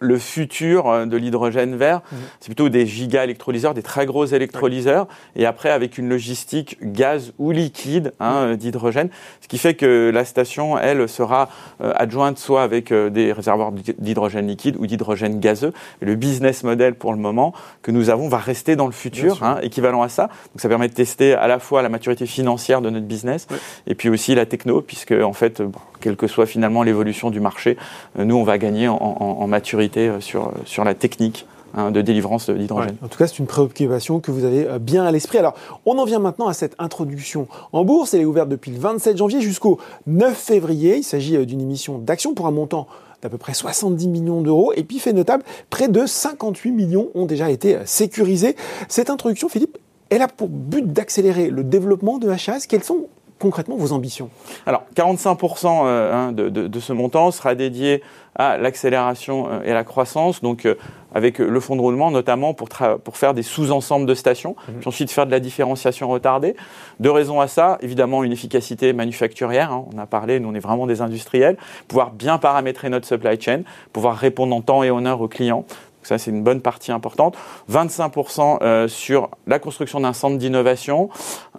le 0.00 0.18
futur 0.18 0.88
euh, 0.88 1.06
de 1.06 1.16
l'hydrogène 1.16 1.76
vert, 1.76 2.00
mhm. 2.10 2.18
c'est 2.40 2.48
plutôt 2.48 2.68
des 2.68 2.86
giga-électrolyseurs, 2.86 3.74
des 3.74 3.82
très 3.82 4.06
gros 4.06 4.24
électrolyseurs, 4.24 5.06
et 5.36 5.46
après 5.46 5.70
avec 5.70 5.98
une 5.98 6.08
logistique 6.08 6.78
gaz 6.82 7.32
ou 7.38 7.52
liquide 7.52 8.12
hein, 8.18 8.48
mhm. 8.48 8.56
d'hydrogène, 8.56 9.10
ce 9.40 9.48
qui 9.48 9.58
fait 9.58 9.74
que 9.74 10.10
la 10.12 10.24
station, 10.24 10.78
elle, 10.78 11.08
sera 11.08 11.48
euh, 11.82 11.92
adjointe 11.94 12.38
soit 12.38 12.62
avec 12.62 12.90
euh, 12.90 13.10
des 13.10 13.32
réservoirs 13.32 13.72
d'hydrogène 13.72 14.48
liquide 14.48 14.76
ou 14.78 14.86
d'hydrogène 14.86 15.38
gazeux. 15.38 15.72
le 16.00 16.14
business 16.14 16.64
model 16.64 16.94
pour 16.94 17.12
le 17.12 17.18
moment 17.18 17.52
que 17.82 17.90
nous 17.90 18.10
avons 18.10 18.28
va 18.28 18.38
rester 18.38 18.76
dans 18.76 18.86
le 18.86 18.92
futur, 18.92 19.42
hein, 19.42 19.58
équivalent 19.62 20.02
à 20.02 20.08
ça. 20.08 20.24
Donc 20.24 20.60
ça 20.60 20.68
permet 20.68 20.88
de 20.88 20.94
tester 20.94 21.34
à 21.34 21.46
la 21.46 21.58
fois 21.58 21.82
la 21.82 21.88
maturité 21.88 22.26
financière 22.26 22.80
de 22.80 22.90
notre 22.90 23.06
business 23.06 23.46
et 23.86 23.94
puis 23.94 24.08
aussi 24.08 24.34
la 24.34 24.46
techno, 24.46 24.80
puisque 24.80 25.12
en 25.12 25.32
fait, 25.32 25.62
quelle 26.00 26.16
que 26.16 26.26
soit 26.26 26.46
finalement 26.46 26.82
l'évolution 26.82 27.30
du 27.30 27.40
marché, 27.40 27.76
nous 28.18 28.36
on 28.36 28.44
va 28.44 28.58
gagner 28.58 28.88
en, 28.88 29.46
maturité 29.46 30.08
euh, 30.08 30.20
sur, 30.20 30.52
sur 30.64 30.84
la 30.84 30.94
technique 30.94 31.46
hein, 31.74 31.90
de 31.90 32.00
délivrance 32.00 32.50
d'hydrogène. 32.50 32.96
En 33.02 33.08
tout 33.08 33.18
cas, 33.18 33.26
c'est 33.26 33.38
une 33.38 33.46
préoccupation 33.46 34.20
que 34.20 34.30
vous 34.30 34.44
avez 34.44 34.66
euh, 34.66 34.78
bien 34.78 35.04
à 35.04 35.12
l'esprit. 35.12 35.38
Alors, 35.38 35.54
on 35.86 35.98
en 35.98 36.04
vient 36.04 36.18
maintenant 36.18 36.48
à 36.48 36.54
cette 36.54 36.74
introduction 36.78 37.48
en 37.72 37.84
bourse. 37.84 38.14
Elle 38.14 38.22
est 38.22 38.26
ouverte 38.26 38.48
depuis 38.48 38.70
le 38.70 38.78
27 38.78 39.16
janvier 39.16 39.40
jusqu'au 39.40 39.78
9 40.06 40.36
février. 40.36 40.96
Il 40.96 41.04
s'agit 41.04 41.36
euh, 41.36 41.44
d'une 41.44 41.60
émission 41.60 41.98
d'action 41.98 42.34
pour 42.34 42.46
un 42.46 42.52
montant 42.52 42.86
d'à 43.22 43.28
peu 43.28 43.38
près 43.38 43.54
70 43.54 44.08
millions 44.08 44.40
d'euros. 44.40 44.72
Et 44.76 44.84
puis, 44.84 44.98
fait 44.98 45.12
notable, 45.12 45.42
près 45.68 45.88
de 45.88 46.06
58 46.06 46.70
millions 46.70 47.08
ont 47.14 47.26
déjà 47.26 47.50
été 47.50 47.78
sécurisés. 47.84 48.56
Cette 48.88 49.10
introduction, 49.10 49.48
Philippe, 49.48 49.76
elle 50.10 50.22
a 50.22 50.28
pour 50.28 50.48
but 50.48 50.92
d'accélérer 50.92 51.50
le 51.50 51.62
développement 51.64 52.18
de 52.18 52.28
HAS. 52.28 52.66
Quelles 52.68 52.82
sont 52.84 53.06
concrètement 53.40 53.76
vos 53.76 53.92
ambitions 53.92 54.30
Alors, 54.66 54.84
45% 54.94 55.66
hein, 55.66 56.32
de, 56.32 56.48
de, 56.48 56.80
ce 56.80 56.92
montant 56.92 57.32
sera 57.32 57.56
dédié 57.56 58.02
à 58.36 58.56
l'accélération 58.56 59.48
euh, 59.50 59.62
et 59.64 59.70
à 59.70 59.74
la 59.74 59.84
croissance, 59.84 60.40
donc 60.40 60.64
euh, 60.64 60.76
avec 61.14 61.38
le 61.38 61.60
fonds 61.60 61.74
de 61.74 61.80
roulement 61.80 62.10
notamment 62.10 62.54
pour, 62.54 62.68
pour 62.68 63.16
faire 63.16 63.34
des 63.34 63.42
sous-ensembles 63.42 64.06
de 64.06 64.14
stations, 64.14 64.54
mmh. 64.56 64.72
puis 64.80 64.88
ensuite 64.88 65.10
faire 65.10 65.26
de 65.26 65.30
la 65.30 65.40
différenciation 65.40 66.08
retardée. 66.08 66.54
Deux 67.00 67.10
raisons 67.10 67.40
à 67.40 67.48
ça, 67.48 67.78
évidemment 67.80 68.22
une 68.22 68.32
efficacité 68.32 68.92
manufacturière, 68.92 69.72
hein, 69.72 69.84
on 69.92 69.98
a 69.98 70.06
parlé, 70.06 70.38
nous 70.38 70.50
on 70.50 70.54
est 70.54 70.60
vraiment 70.60 70.86
des 70.86 71.00
industriels, 71.00 71.56
pouvoir 71.88 72.12
bien 72.12 72.38
paramétrer 72.38 72.88
notre 72.88 73.06
supply 73.06 73.40
chain, 73.40 73.62
pouvoir 73.92 74.16
répondre 74.16 74.54
en 74.54 74.62
temps 74.62 74.82
et 74.82 74.90
en 74.90 75.04
heure 75.06 75.20
aux 75.20 75.28
clients. 75.28 75.64
Ça, 76.02 76.16
c'est 76.16 76.30
une 76.30 76.42
bonne 76.42 76.62
partie 76.62 76.92
importante. 76.92 77.36
25% 77.70 78.58
euh, 78.62 78.88
sur 78.88 79.28
la 79.46 79.58
construction 79.58 80.00
d'un 80.00 80.14
centre 80.14 80.38
d'innovation, 80.38 81.10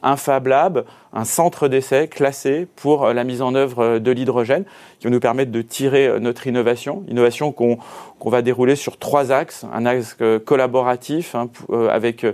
un 0.02 0.18
Fab 0.18 0.48
Lab, 0.48 0.86
un 1.14 1.26
centre 1.26 1.68
d'essai 1.68 2.08
classé 2.08 2.68
pour 2.76 3.06
euh, 3.06 3.14
la 3.14 3.24
mise 3.24 3.42
en 3.42 3.56
œuvre 3.56 3.84
euh, 3.84 4.00
de 4.00 4.12
l'hydrogène, 4.12 4.66
qui 5.00 5.08
va 5.08 5.12
nous 5.12 5.20
permettre 5.20 5.52
de 5.52 5.62
tirer 5.62 6.20
notre 6.20 6.48
innovation. 6.48 7.04
Innovation 7.08 7.52
qu'on 7.52 7.78
va 8.26 8.42
dérouler 8.42 8.76
sur 8.76 8.98
trois 8.98 9.32
axes. 9.32 9.66
Un 9.74 9.86
axe 9.86 10.16
collaboratif 10.46 11.34
hein, 11.36 11.50
avec 11.90 12.26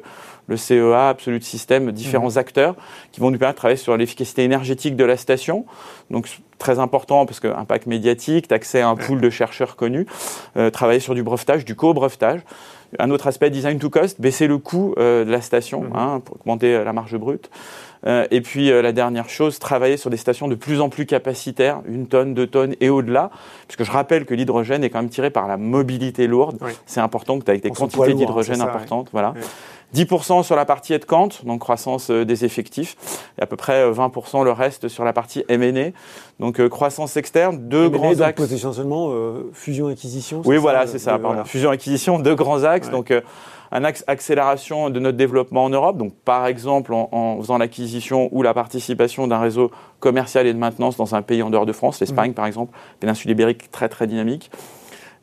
le 0.47 0.57
CEA, 0.57 1.09
Absolute 1.09 1.43
System, 1.43 1.91
différents 1.91 2.31
mmh. 2.31 2.37
acteurs 2.37 2.75
qui 3.11 3.19
vont 3.19 3.31
nous 3.31 3.37
permettre 3.37 3.57
de 3.57 3.59
travailler 3.59 3.77
sur 3.77 3.95
l'efficacité 3.95 4.43
énergétique 4.43 4.95
de 4.95 5.03
la 5.03 5.17
station. 5.17 5.65
Donc 6.09 6.27
très 6.57 6.79
important 6.79 7.25
parce 7.25 7.39
que 7.39 7.47
impact 7.47 7.85
médiatique, 7.85 8.51
accès 8.51 8.81
à 8.81 8.89
un 8.89 8.95
pool 8.95 9.21
de 9.21 9.29
chercheurs 9.29 9.75
connus, 9.75 10.07
euh, 10.55 10.69
travailler 10.69 10.99
sur 10.99 11.13
du 11.13 11.23
brevetage, 11.23 11.65
du 11.65 11.75
co-brevetage. 11.75 12.41
Un 12.99 13.11
autre 13.11 13.27
aspect, 13.27 13.49
design 13.49 13.79
to 13.79 13.89
cost, 13.89 14.21
baisser 14.21 14.47
le 14.47 14.57
coût 14.57 14.95
euh, 14.97 15.25
de 15.25 15.31
la 15.31 15.41
station 15.41 15.81
mmh. 15.81 15.95
hein, 15.95 16.21
pour 16.23 16.37
augmenter 16.37 16.73
euh, 16.73 16.83
la 16.85 16.93
marge 16.93 17.15
brute. 17.17 17.49
Et 18.05 18.41
puis 18.41 18.69
la 18.69 18.91
dernière 18.91 19.29
chose, 19.29 19.59
travailler 19.59 19.97
sur 19.97 20.09
des 20.09 20.17
stations 20.17 20.47
de 20.47 20.55
plus 20.55 20.81
en 20.81 20.89
plus 20.89 21.05
capacitaires, 21.05 21.81
une 21.87 22.07
tonne, 22.07 22.33
deux 22.33 22.47
tonnes 22.47 22.75
et 22.79 22.89
au-delà, 22.89 23.31
puisque 23.67 23.83
je 23.83 23.91
rappelle 23.91 24.25
que 24.25 24.33
l'hydrogène 24.33 24.83
est 24.83 24.89
quand 24.89 24.99
même 24.99 25.09
tiré 25.09 25.29
par 25.29 25.47
la 25.47 25.57
mobilité 25.57 26.27
lourde. 26.27 26.57
C'est 26.85 27.01
important 27.01 27.39
que 27.39 27.45
tu 27.45 27.51
aies 27.51 27.57
des 27.57 27.71
quantités 27.71 28.13
d'hydrogène 28.13 28.61
importantes. 28.61 29.09
Voilà. 29.11 29.33
10% 29.95 30.43
sur 30.43 30.55
la 30.55 30.65
partie 30.65 30.93
headcount, 30.93 31.29
donc 31.43 31.61
croissance 31.61 32.11
des 32.11 32.45
effectifs, 32.45 32.95
et 33.39 33.43
à 33.43 33.45
peu 33.45 33.55
près 33.55 33.89
20% 33.89 34.43
le 34.43 34.51
reste 34.51 34.87
sur 34.89 35.05
la 35.05 35.13
partie 35.13 35.43
M&A, 35.47 35.91
donc 36.39 36.65
croissance 36.67 37.15
externe, 37.17 37.69
deux 37.69 37.89
grands 37.89 38.19
axes. 38.19 38.41
Potentiellement 38.41 39.13
fusion-acquisition. 39.53 40.41
Oui, 40.45 40.57
voilà, 40.57 40.87
c'est 40.87 40.99
ça, 40.99 41.17
pardon. 41.17 41.45
Fusion-acquisition, 41.45 42.19
deux 42.19 42.35
grands 42.35 42.63
axes, 42.63 42.89
donc 42.89 43.11
un 43.71 43.83
axe 43.83 44.03
accélération 44.07 44.89
de 44.89 44.99
notre 44.99 45.17
développement 45.17 45.65
en 45.65 45.69
Europe. 45.69 45.97
Donc, 45.97 46.13
par 46.13 46.47
exemple, 46.47 46.93
en, 46.93 47.37
faisant 47.41 47.57
l'acquisition 47.57 48.29
ou 48.31 48.41
la 48.41 48.53
participation 48.53 49.27
d'un 49.27 49.39
réseau 49.39 49.71
commercial 49.99 50.47
et 50.47 50.53
de 50.53 50.59
maintenance 50.59 50.97
dans 50.97 51.15
un 51.15 51.21
pays 51.21 51.41
en 51.41 51.49
dehors 51.49 51.65
de 51.65 51.73
France, 51.73 51.99
l'Espagne, 51.99 52.31
mmh. 52.31 52.35
par 52.35 52.45
exemple, 52.45 52.77
péninsule 52.99 53.31
ibérique 53.31 53.71
très 53.71 53.89
très 53.89 54.07
dynamique. 54.07 54.51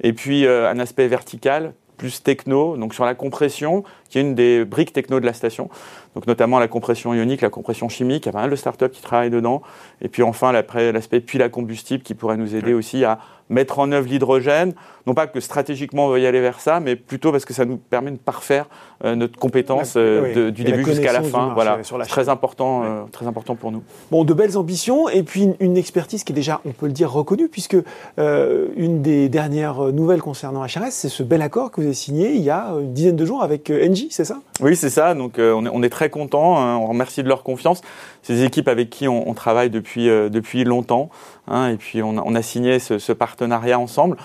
Et 0.00 0.12
puis, 0.12 0.46
euh, 0.46 0.70
un 0.70 0.78
aspect 0.78 1.06
vertical, 1.06 1.74
plus 1.96 2.22
techno, 2.22 2.76
donc 2.76 2.92
sur 2.92 3.04
la 3.04 3.14
compression, 3.14 3.84
qui 4.08 4.18
est 4.18 4.22
une 4.22 4.34
des 4.34 4.64
briques 4.64 4.92
techno 4.92 5.20
de 5.20 5.26
la 5.26 5.32
station. 5.32 5.68
Donc 6.14 6.26
notamment 6.26 6.58
la 6.58 6.68
compression 6.68 7.14
ionique, 7.14 7.40
la 7.40 7.50
compression 7.50 7.88
chimique, 7.88 8.24
il 8.24 8.26
y 8.26 8.28
a 8.30 8.32
pas 8.32 8.42
mal 8.42 8.50
de 8.50 8.56
startups 8.56 8.90
qui 8.90 9.02
travaillent 9.02 9.30
dedans. 9.30 9.62
Et 10.00 10.08
puis 10.08 10.22
enfin 10.22 10.52
l'aspect 10.52 11.20
puis 11.20 11.38
la 11.38 11.48
combustible 11.48 12.02
qui 12.02 12.14
pourrait 12.14 12.36
nous 12.36 12.54
aider 12.54 12.74
aussi 12.74 13.04
à 13.04 13.18
mettre 13.50 13.78
en 13.78 13.92
œuvre 13.92 14.08
l'hydrogène, 14.08 14.72
non 15.06 15.14
pas 15.14 15.26
que 15.26 15.38
stratégiquement 15.38 16.06
on 16.06 16.08
veuille 16.08 16.26
aller 16.26 16.40
vers 16.40 16.60
ça, 16.60 16.80
mais 16.80 16.96
plutôt 16.96 17.30
parce 17.30 17.44
que 17.44 17.52
ça 17.52 17.64
nous 17.64 17.76
permet 17.76 18.10
de 18.10 18.16
parfaire 18.16 18.66
euh, 19.04 19.14
notre 19.16 19.38
compétence 19.38 19.94
euh, 19.96 20.50
du 20.50 20.64
début 20.64 20.84
jusqu'à 20.84 21.12
la 21.12 21.22
fin. 21.22 21.52
Voilà, 21.52 21.78
très 22.08 22.28
important, 22.28 22.84
euh, 22.84 23.02
très 23.12 23.26
important 23.26 23.54
pour 23.54 23.70
nous. 23.70 23.82
Bon, 24.10 24.24
de 24.24 24.32
belles 24.32 24.56
ambitions 24.56 25.08
et 25.08 25.22
puis 25.22 25.50
une, 25.60 25.76
expertise 25.76 26.24
qui 26.24 26.32
est 26.32 26.34
déjà, 26.34 26.60
on 26.64 26.70
peut 26.70 26.86
le 26.86 26.92
dire, 26.92 27.12
reconnue, 27.12 27.48
puisque 27.48 27.76
une 28.16 29.02
des 29.02 29.28
dernières 29.28 29.92
nouvelles 29.92 30.22
concernant 30.22 30.64
HRS, 30.64 30.90
c'est 30.90 31.08
ce 31.08 31.22
bel 31.22 31.42
accord 31.42 31.70
que 31.70 31.80
vous 31.80 31.86
avez 31.86 31.94
signé 31.94 32.32
il 32.32 32.42
y 32.42 32.50
a 32.50 32.68
une 32.80 32.92
dizaine 32.92 33.16
de 33.16 33.26
jours 33.26 33.42
avec 33.42 33.70
Engie, 33.70 33.93
c'est 34.10 34.24
ça? 34.24 34.40
Oui, 34.60 34.76
c'est 34.76 34.90
ça. 34.90 35.14
Donc 35.14 35.34
on 35.38 35.66
est, 35.66 35.70
on, 35.72 35.82
est, 35.82 35.90
très 35.90 36.10
content. 36.10 36.58
Hein. 36.58 36.76
on 36.76 36.86
remercie 36.86 37.22
de 37.22 37.28
leur 37.28 37.42
confiance. 37.42 37.82
Ces 38.22 38.44
équipes 38.44 38.68
avec 38.68 38.90
qui 38.90 39.08
on, 39.08 39.34
travaille 39.34 39.70
depuis 39.70 40.06
depuis 40.06 40.64
longtemps. 40.64 41.10
Hein, 41.48 41.68
et 41.68 41.76
puis 41.76 42.02
on 42.02 42.18
a, 42.18 42.22
on 42.24 42.34
a 42.34 42.42
signé 42.42 42.78
ce, 42.78 42.98
ce 42.98 43.12
partenariat 43.12 43.78
ensemble. 43.78 44.16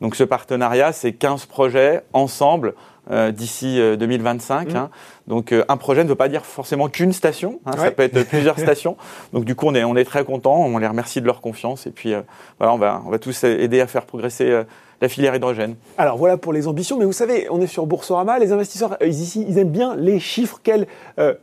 Donc 0.00 0.14
ce 0.14 0.24
partenariat, 0.24 0.92
c'est 0.92 1.12
15 1.12 1.46
projets 1.46 2.02
ensemble 2.12 2.74
euh, 3.10 3.30
d'ici 3.30 3.78
2025. 3.98 4.68
Euh, 4.68 4.72
mmh. 4.72 4.76
Hein. 4.76 4.90
Donc 5.26 5.52
euh, 5.52 5.64
un 5.68 5.76
projet 5.76 6.04
ne 6.04 6.08
veut 6.08 6.16
pas 6.16 6.28
dire 6.28 6.44
forcément 6.44 6.88
qu'une 6.88 7.12
station, 7.12 7.60
ça 7.76 7.90
peut 7.92 8.02
être 8.02 8.22
plusieurs 8.28 8.58
stations. 8.58 8.96
Donc 9.32 9.44
du 9.44 9.54
coup 9.54 9.66
on 9.68 9.74
est, 9.74 9.84
on 9.84 9.96
est 9.96 10.04
très 10.04 10.24
content, 10.24 10.56
on 10.56 10.78
les 10.78 10.88
remercie 10.88 11.20
de 11.20 11.26
leur 11.26 11.40
confiance 11.40 11.86
et 11.86 11.90
puis 11.90 12.14
voilà 12.58 12.74
on 12.74 12.78
va, 12.78 13.00
on 13.06 13.10
va 13.10 13.18
tous 13.18 13.44
aider 13.44 13.80
à 13.80 13.86
faire 13.86 14.06
progresser 14.06 14.62
la 15.00 15.08
filière 15.08 15.34
hydrogène. 15.34 15.76
Alors 15.98 16.16
voilà 16.16 16.36
pour 16.36 16.52
les 16.52 16.66
ambitions, 16.68 16.98
mais 16.98 17.04
vous 17.04 17.12
savez, 17.12 17.46
on 17.50 17.60
est 17.60 17.66
sur 17.66 17.86
Boursorama, 17.86 18.38
les 18.38 18.52
investisseurs 18.52 18.96
ici, 19.02 19.44
ils 19.48 19.58
aiment 19.58 19.70
bien 19.70 19.96
les 19.96 20.20
chiffres. 20.20 20.60
Quels 20.62 20.86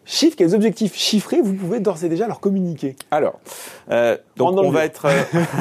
chiffres, 0.05 0.35
quels 0.37 0.55
objectifs 0.55 0.95
chiffrés 0.95 1.41
vous 1.41 1.53
pouvez 1.53 1.79
d'ores 1.79 2.03
et 2.03 2.09
déjà 2.09 2.27
leur 2.27 2.39
communiquer? 2.39 2.95
Alors, 3.11 3.39
donc 4.37 4.57
on 4.57 4.71
va, 4.71 4.85
être, 4.85 5.07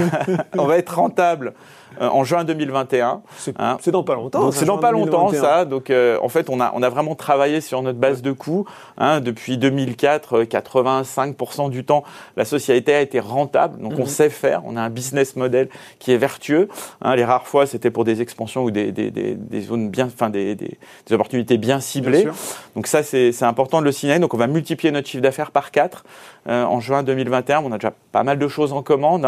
on 0.58 0.64
va 0.64 0.78
être 0.78 0.96
rentable 0.96 1.54
euh, 2.00 2.08
en 2.08 2.24
juin 2.24 2.44
2021. 2.44 3.22
Hein. 3.58 3.76
C'est 3.80 3.90
dans 3.90 4.04
pas 4.04 4.14
longtemps. 4.14 4.50
c'est 4.50 4.64
dans 4.64 4.78
pas 4.78 4.90
longtemps 4.90 5.30
ça. 5.32 5.64
Donc 5.64 5.90
euh, 5.90 6.18
en 6.22 6.28
fait, 6.28 6.48
on 6.50 6.60
a 6.60 6.72
on 6.74 6.82
a 6.82 6.88
vraiment 6.88 7.14
travaillé 7.14 7.60
sur 7.60 7.82
notre 7.82 7.98
base 7.98 8.22
de 8.22 8.32
coûts. 8.32 8.66
Hein, 8.98 9.20
depuis 9.20 9.58
2004, 9.58 10.44
85% 10.44 11.66
euh, 11.66 11.68
du 11.70 11.84
temps, 11.84 12.04
la 12.36 12.44
société 12.44 12.94
a 12.94 13.00
été 13.00 13.20
rentable. 13.20 13.80
Donc 13.80 13.94
on 13.96 14.02
mhm. 14.02 14.06
sait 14.06 14.30
faire. 14.30 14.62
On 14.64 14.76
a 14.76 14.80
un 14.80 14.90
business 14.90 15.36
model 15.36 15.68
qui 15.98 16.12
est 16.12 16.16
vertueux. 16.16 16.68
Hein, 17.00 17.16
les 17.16 17.24
rares 17.24 17.46
fois, 17.46 17.66
c'était 17.66 17.90
pour 17.90 18.04
des 18.04 18.22
expansions 18.22 18.64
ou 18.64 18.70
des, 18.70 18.92
des, 18.92 19.10
des, 19.10 19.34
des 19.34 19.60
zones 19.60 19.90
bien, 19.90 20.06
enfin 20.06 20.30
des, 20.30 20.56
opportunités 21.10 21.58
bien 21.58 21.80
ciblées. 21.80 22.28
donc 22.74 22.86
ça, 22.86 23.02
c'est 23.02 23.42
important 23.42 23.80
de 23.80 23.86
le 23.86 23.92
signaler. 23.92 24.20
Donc 24.20 24.34
on 24.34 24.38
va 24.38 24.46
multiplier 24.46 24.92
notre 24.92 25.08
chiffre 25.08 25.22
d'affaires 25.22 25.50
par 25.50 25.70
4 25.70 26.04
en 26.46 26.80
juin 26.80 27.02
2021. 27.02 27.62
On 27.64 27.72
a 27.72 27.78
déjà 27.78 27.92
pas 28.12 28.22
mal 28.22 28.38
de 28.38 28.48
choses 28.48 28.72
en 28.72 28.82
commande. 28.82 29.26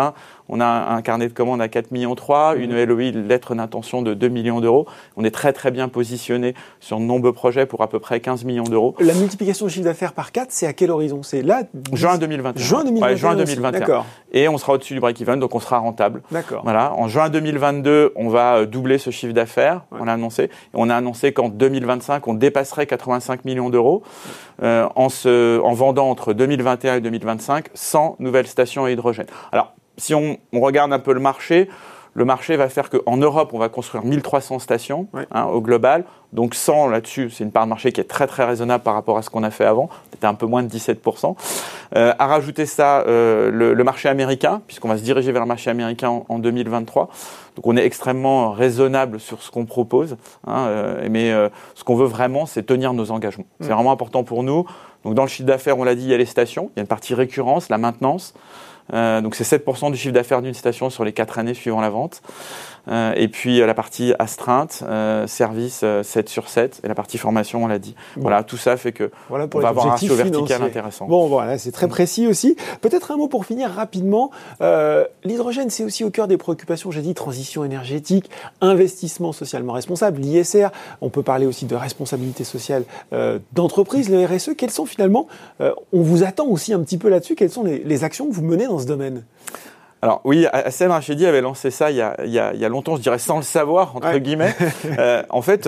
On 0.48 0.60
a 0.60 0.66
un 0.66 1.02
carnet 1.02 1.28
de 1.28 1.32
commandes 1.32 1.62
à 1.62 1.68
4 1.68 1.90
millions 1.90 2.14
3, 2.14 2.53
une. 2.56 2.74
LOI, 2.84 3.10
lettre 3.12 3.54
d'intention 3.54 4.02
de 4.02 4.14
2 4.14 4.28
millions 4.28 4.60
d'euros. 4.60 4.86
On 5.16 5.24
est 5.24 5.30
très 5.30 5.52
très 5.52 5.70
bien 5.70 5.88
positionné 5.88 6.54
sur 6.80 6.98
de 6.98 7.04
nombreux 7.04 7.32
projets 7.32 7.66
pour 7.66 7.82
à 7.82 7.88
peu 7.88 7.98
près 7.98 8.20
15 8.20 8.44
millions 8.44 8.64
d'euros. 8.64 8.94
La 9.00 9.14
multiplication 9.14 9.66
de 9.66 9.70
chiffre 9.70 9.84
d'affaires 9.84 10.12
par 10.12 10.32
4, 10.32 10.48
c'est 10.50 10.66
à 10.66 10.72
quel 10.72 10.90
horizon? 10.90 11.22
C'est 11.22 11.42
là? 11.42 11.62
Juin 11.92 12.18
2021. 12.18 12.62
Juin 12.62 12.84
2021. 12.84 13.16
juin 13.16 13.36
2021. 13.36 13.80
D'accord. 13.80 14.06
Et 14.32 14.48
on 14.48 14.58
sera 14.58 14.74
au-dessus 14.74 14.94
du 14.94 15.00
break-even, 15.00 15.38
donc 15.38 15.54
on 15.54 15.60
sera 15.60 15.78
rentable. 15.78 16.22
D'accord. 16.30 16.62
Voilà. 16.64 16.92
En 16.94 17.08
juin 17.08 17.28
2022, 17.28 18.12
on 18.16 18.28
va 18.28 18.56
euh, 18.56 18.66
doubler 18.66 18.98
ce 18.98 19.10
chiffre 19.10 19.32
d'affaires. 19.32 19.82
On 19.92 20.08
a 20.08 20.12
annoncé. 20.12 20.50
On 20.72 20.90
a 20.90 20.96
annoncé 20.96 21.32
qu'en 21.32 21.48
2025, 21.48 22.26
on 22.28 22.34
dépasserait 22.34 22.86
85 22.86 23.44
millions 23.44 23.70
d'euros 23.70 24.02
euh, 24.62 24.86
en, 24.94 25.08
se, 25.08 25.60
en 25.60 25.72
vendant 25.72 26.10
entre 26.10 26.32
2021 26.32 26.96
et 26.96 27.00
2025 27.00 27.66
100 27.74 28.16
nouvelles 28.18 28.46
stations 28.46 28.84
à 28.84 28.90
hydrogène. 28.90 29.26
Alors 29.52 29.74
si 29.96 30.14
on, 30.14 30.38
regarde 30.52 30.92
un 30.92 30.98
peu 30.98 31.12
le 31.12 31.20
marché, 31.20 31.68
le 32.14 32.24
marché 32.24 32.56
va 32.56 32.68
faire 32.68 32.90
qu'en 32.90 33.16
Europe, 33.16 33.50
on 33.52 33.58
va 33.58 33.68
construire 33.68 34.04
1300 34.04 34.60
stations 34.60 35.08
hein, 35.32 35.44
au 35.44 35.60
global. 35.60 36.04
Donc 36.32 36.54
100 36.54 36.88
là-dessus, 36.88 37.30
c'est 37.30 37.44
une 37.44 37.52
part 37.52 37.64
de 37.64 37.68
marché 37.68 37.92
qui 37.92 38.00
est 38.00 38.04
très 38.08 38.26
très 38.26 38.44
raisonnable 38.44 38.82
par 38.82 38.94
rapport 38.94 39.18
à 39.18 39.22
ce 39.22 39.30
qu'on 39.30 39.42
a 39.42 39.50
fait 39.50 39.64
avant. 39.64 39.88
C'était 40.12 40.26
un 40.26 40.34
peu 40.34 40.46
moins 40.46 40.62
de 40.62 40.68
17%. 40.68 41.36
Euh, 41.96 42.12
à 42.18 42.26
rajouter 42.26 42.66
ça, 42.66 43.00
euh, 43.02 43.50
le, 43.50 43.84
marché 43.84 44.08
américain, 44.08 44.62
puisqu'on 44.66 44.88
va 44.88 44.96
se 44.96 45.02
diriger 45.02 45.30
vers 45.32 45.42
le 45.42 45.48
marché 45.48 45.70
américain 45.70 46.22
en, 46.28 46.38
2023. 46.38 47.08
Donc 47.56 47.66
on 47.66 47.76
est 47.76 47.84
extrêmement 47.84 48.50
raisonnable 48.50 49.20
sur 49.20 49.42
ce 49.42 49.50
qu'on 49.50 49.64
propose. 49.64 50.16
Hein, 50.46 50.66
euh, 50.68 51.08
mais 51.10 51.30
euh, 51.30 51.48
ce 51.74 51.84
qu'on 51.84 51.94
veut 51.94 52.06
vraiment, 52.06 52.46
c'est 52.46 52.64
tenir 52.64 52.94
nos 52.94 53.10
engagements. 53.10 53.46
C'est 53.60 53.72
vraiment 53.72 53.92
important 53.92 54.24
pour 54.24 54.42
nous. 54.42 54.66
Donc 55.04 55.14
dans 55.14 55.22
le 55.22 55.28
chiffre 55.28 55.46
d'affaires, 55.46 55.78
on 55.78 55.84
l'a 55.84 55.94
dit, 55.94 56.04
il 56.04 56.10
y 56.10 56.14
a 56.14 56.18
les 56.18 56.26
stations, 56.26 56.70
il 56.74 56.78
y 56.78 56.80
a 56.80 56.82
une 56.82 56.88
partie 56.88 57.14
récurrence, 57.14 57.68
la 57.68 57.78
maintenance. 57.78 58.34
Euh, 58.92 59.20
donc 59.20 59.34
c'est 59.34 59.44
7% 59.44 59.90
du 59.90 59.96
chiffre 59.96 60.12
d'affaires 60.12 60.42
d'une 60.42 60.54
station 60.54 60.90
sur 60.90 61.04
les 61.04 61.12
4 61.12 61.38
années 61.38 61.54
suivant 61.54 61.80
la 61.80 61.90
vente. 61.90 62.22
Euh, 62.88 63.12
et 63.16 63.28
puis 63.28 63.60
euh, 63.60 63.66
la 63.66 63.74
partie 63.74 64.12
astreinte, 64.18 64.82
euh, 64.86 65.26
service 65.26 65.84
7 66.02 66.28
sur 66.28 66.48
7, 66.48 66.80
et 66.84 66.88
la 66.88 66.94
partie 66.94 67.18
formation, 67.18 67.64
on 67.64 67.66
l'a 67.66 67.78
dit. 67.78 67.94
Voilà, 68.16 68.42
tout 68.42 68.56
ça 68.56 68.76
fait 68.76 68.92
que 68.92 69.10
voilà 69.28 69.46
on 69.52 69.58
va 69.58 69.68
avoir 69.68 69.86
un 69.86 69.90
ratio 69.90 70.14
vertical 70.14 70.62
intéressant. 70.62 71.06
Bon, 71.06 71.26
voilà, 71.26 71.58
c'est 71.58 71.72
très 71.72 71.88
précis 71.88 72.26
aussi. 72.26 72.56
Peut-être 72.80 73.10
un 73.10 73.16
mot 73.16 73.28
pour 73.28 73.46
finir 73.46 73.70
rapidement. 73.70 74.30
L'hydrogène, 75.24 75.70
c'est 75.70 75.84
aussi 75.84 76.04
au 76.04 76.10
cœur 76.10 76.28
des 76.28 76.36
préoccupations, 76.36 76.90
j'ai 76.90 77.02
dit, 77.02 77.14
transition 77.14 77.64
énergétique, 77.64 78.30
investissement 78.60 79.32
socialement 79.32 79.72
responsable, 79.72 80.20
l'ISR. 80.20 80.68
On 81.00 81.08
peut 81.08 81.22
parler 81.22 81.46
aussi 81.46 81.66
de 81.66 81.74
responsabilité 81.74 82.44
sociale 82.44 82.84
d'entreprise, 83.52 84.10
le 84.10 84.24
RSE. 84.24 84.50
Quels 84.56 84.70
sont 84.70 84.86
finalement, 84.86 85.26
on 85.60 86.02
vous 86.02 86.24
attend 86.24 86.46
aussi 86.46 86.72
un 86.72 86.80
petit 86.80 86.98
peu 86.98 87.08
là-dessus, 87.08 87.34
quelles 87.34 87.50
sont 87.50 87.64
les, 87.64 87.78
les 87.78 88.04
actions 88.04 88.28
que 88.28 88.34
vous 88.34 88.44
menez 88.44 88.66
dans 88.66 88.78
ce 88.78 88.86
domaine? 88.86 89.24
Alors 90.04 90.20
oui, 90.24 90.46
Hassan 90.52 90.90
Rachidi 90.90 91.24
avait 91.24 91.40
lancé 91.40 91.70
ça 91.70 91.90
il 91.90 91.96
y, 91.96 92.02
a, 92.02 92.14
il, 92.26 92.30
y 92.30 92.38
a, 92.38 92.68
longtemps, 92.68 92.96
je 92.96 93.00
dirais 93.00 93.18
sans 93.18 93.38
le 93.38 93.42
savoir, 93.42 93.96
entre 93.96 94.18
guillemets. 94.18 94.54
euh, 94.98 95.22
en 95.30 95.40
fait, 95.40 95.66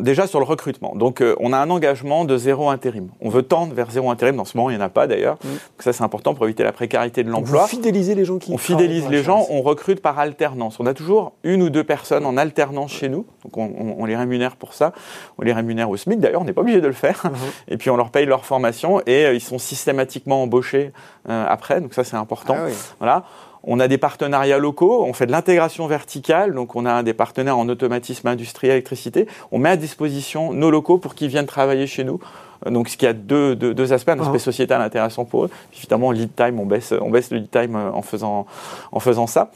déjà 0.00 0.26
sur 0.26 0.38
le 0.38 0.44
recrutement. 0.44 0.94
Donc 0.94 1.20
euh, 1.20 1.36
on 1.38 1.52
a 1.52 1.58
un 1.58 1.68
engagement 1.70 2.24
de 2.24 2.36
zéro 2.36 2.70
intérim. 2.70 3.08
On 3.20 3.28
veut 3.28 3.42
tendre 3.42 3.74
vers 3.74 3.90
zéro 3.90 4.10
intérim. 4.10 4.36
Dans 4.36 4.44
ce 4.44 4.56
moment, 4.56 4.70
il 4.70 4.76
n'y 4.76 4.82
en 4.82 4.84
a 4.84 4.88
pas 4.88 5.06
d'ailleurs. 5.06 5.36
Mm. 5.44 5.48
Donc 5.48 5.80
ça 5.80 5.92
c'est 5.92 6.02
important 6.02 6.34
pour 6.34 6.44
éviter 6.46 6.64
la 6.64 6.72
précarité 6.72 7.22
de 7.22 7.30
l'emploi. 7.30 7.64
On 7.64 7.66
fidéliser 7.66 8.14
les 8.14 8.24
gens 8.24 8.38
qui 8.38 8.52
On 8.52 8.58
fidélise 8.58 9.08
les 9.08 9.22
gens, 9.22 9.46
on 9.50 9.62
recrute 9.62 10.00
par 10.00 10.18
alternance. 10.18 10.80
On 10.80 10.86
a 10.86 10.94
toujours 10.94 11.32
une 11.44 11.62
ou 11.62 11.70
deux 11.70 11.84
personnes 11.84 12.24
en 12.24 12.36
alternance 12.36 12.92
chez 12.92 13.08
nous. 13.08 13.26
Donc 13.44 13.56
on, 13.56 14.04
les 14.06 14.16
rémunère 14.16 14.56
pour 14.56 14.72
ça. 14.72 14.92
On 15.38 15.42
les 15.42 15.52
rémunère 15.52 15.90
au 15.90 15.96
SMIC 15.96 16.20
d'ailleurs, 16.20 16.42
on 16.42 16.44
n'est 16.44 16.52
pas 16.52 16.62
obligé 16.62 16.80
de 16.80 16.86
le 16.86 16.92
faire. 16.92 17.24
Mm-hmm. 17.24 17.72
Et 17.72 17.76
puis 17.76 17.90
on 17.90 17.96
leur 17.96 18.10
paye 18.10 18.26
leur 18.26 18.44
formation 18.44 19.00
et 19.06 19.26
euh, 19.26 19.34
ils 19.34 19.40
sont 19.40 19.58
systématiquement 19.58 20.42
embauchés 20.42 20.92
euh, 21.28 21.46
après. 21.48 21.80
Donc 21.80 21.92
ça 21.92 22.04
c'est 22.04 22.16
important. 22.16 22.56
Ah 22.56 22.70
voilà. 22.98 23.24
On 23.66 23.80
a 23.80 23.88
des 23.88 23.98
partenariats 23.98 24.58
locaux, 24.58 25.04
on 25.04 25.12
fait 25.12 25.26
de 25.26 25.32
l'intégration 25.32 25.86
verticale, 25.88 26.54
donc 26.54 26.76
on 26.76 26.86
a 26.86 27.02
des 27.02 27.14
partenaires 27.14 27.58
en 27.58 27.68
automatisme 27.68 28.28
industriel, 28.28 28.74
électricité. 28.74 29.26
On 29.50 29.58
met 29.58 29.70
à 29.70 29.76
disposition 29.76 30.52
nos 30.52 30.70
locaux 30.70 30.98
pour 30.98 31.16
qu'ils 31.16 31.28
viennent 31.28 31.46
travailler 31.46 31.88
chez 31.88 32.04
nous. 32.04 32.20
Euh, 32.64 32.70
donc, 32.70 32.88
ce 32.88 32.96
qui 32.96 33.06
a 33.06 33.12
deux, 33.12 33.56
deux, 33.56 33.92
aspects, 33.92 34.10
un 34.10 34.20
aspect 34.20 34.38
sociétal 34.38 34.80
intéressant 34.80 35.24
pour 35.24 35.44
eux. 35.44 35.50
Puis, 35.70 35.80
évidemment, 35.80 36.12
lead 36.12 36.34
time, 36.34 36.60
on 36.60 36.66
baisse, 36.66 36.94
on 37.00 37.10
baisse 37.10 37.30
le 37.30 37.38
lead 37.38 37.50
time 37.50 37.76
euh, 37.76 37.90
en 37.92 38.02
faisant, 38.02 38.46
en 38.92 39.00
faisant 39.00 39.26
ça. 39.26 39.50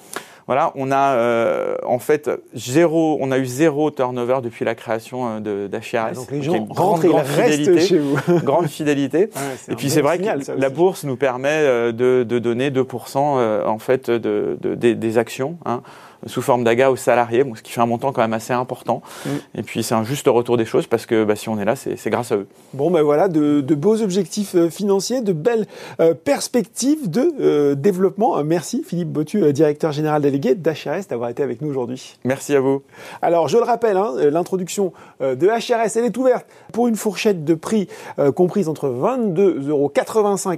Voilà, 0.47 0.73
on 0.75 0.91
a 0.91 1.15
euh, 1.15 1.77
en 1.87 1.99
fait 1.99 2.31
zéro, 2.55 3.19
on 3.21 3.31
a 3.31 3.39
eu 3.39 3.47
zéro 3.47 3.91
turnover 3.91 4.39
depuis 4.43 4.65
la 4.65 4.75
création 4.75 5.41
euh, 5.45 5.69
d'HRS. 5.69 5.95
Ah, 5.95 6.13
donc 6.13 6.31
les 6.31 6.43
gens 6.43 6.59
grande, 6.63 7.03
grande 7.03 7.25
fidélité, 7.25 7.81
chez 7.81 7.99
vous. 7.99 8.17
grande 8.45 8.67
fidélité. 8.67 9.31
et 9.69 9.77
puis 9.77 9.91
c'est 9.91 10.03
vrai 10.03 10.19
que 10.19 10.53
la 10.53 10.71
bourse 10.71 11.05
nous 11.05 11.17
permet 11.17 11.49
euh, 11.51 11.93
de, 11.93 12.25
de 12.29 12.39
donner 12.39 12.71
2% 12.71 13.67
en 13.67 13.79
fait 13.79 14.11
de, 14.11 14.57
de, 14.61 14.75
des, 14.75 14.95
des, 14.95 15.19
actions. 15.19 15.59
Hein. 15.65 15.83
Sous 16.27 16.43
forme 16.43 16.65
d'AGA 16.65 16.91
aux 16.91 16.97
salariés, 16.97 17.45
ce 17.55 17.63
qui 17.63 17.73
fait 17.73 17.81
un 17.81 17.87
montant 17.87 18.13
quand 18.13 18.23
même 18.23 18.33
assez 18.33 18.53
important. 18.53 19.03
Mm. 19.25 19.31
Et 19.57 19.63
puis 19.63 19.83
c'est 19.83 19.95
un 19.95 20.05
juste 20.05 20.27
retour 20.29 20.57
des 20.57 20.65
choses 20.65 20.87
parce 20.87 21.07
que 21.07 21.25
bah, 21.25 21.37
si 21.37 21.49
on 21.49 21.59
est 21.59 21.65
là, 21.65 21.77
c'est 21.77 22.11
grâce 22.11 22.33
à 22.33 22.37
eux. 22.37 22.47
Bon, 22.75 22.91
ben 22.91 23.03
voilà, 23.03 23.29
de, 23.29 23.61
beaux 23.75 24.03
objectifs 24.03 24.55
euh, 24.55 24.69
financiers, 24.69 25.23
de 25.23 25.33
belles 25.33 25.67
euh, 26.01 26.15
perspectives 26.15 27.09
de 27.09 27.33
euh, 27.41 27.75
développement. 27.75 28.43
Merci 28.45 28.85
Philippe 28.87 29.09
Botu, 29.09 29.53
directeur 29.53 29.93
général 29.93 30.23
délégué 30.23 30.55
d'HRS, 30.55 31.09
d'avoir 31.09 31.31
été 31.31 31.43
avec 31.43 31.63
nous 31.63 31.71
aujourd'hui. 31.71 32.17
Merci 32.25 32.55
à 32.55 32.61
vous. 32.61 32.83
Alors 33.23 33.49
je 33.49 33.57
le 33.57 33.65
rappelle, 33.65 33.97
hein, 33.97 34.13
l'introduction 34.31 34.93
de 35.21 35.47
HRS, 35.47 35.97
elle 35.97 36.05
est 36.05 36.17
ouverte 36.17 36.47
pour 36.73 36.89
une 36.89 36.97
fourchette 36.97 37.45
de 37.45 37.55
prix 37.55 37.89
comprise 38.35 38.69
entre 38.69 38.89
22,85 38.89 39.69
euros 39.69 39.93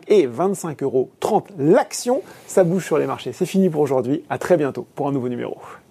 et 0.09 0.26
25,30 0.26 0.83
euros 0.83 1.11
l'action. 1.59 2.23
Ça 2.47 2.64
bouge 2.64 2.85
sur 2.85 2.99
les 2.99 3.07
marchés. 3.07 3.33
C'est 3.33 3.47
fini 3.47 3.71
pour 3.71 3.81
aujourd'hui. 3.81 4.25
À 4.31 4.38
très 4.38 4.57
bientôt 4.57 4.87
pour 4.95 5.09
un 5.09 5.12
nouveau 5.12 5.28
numéro. 5.28 5.51
know. 5.54 5.82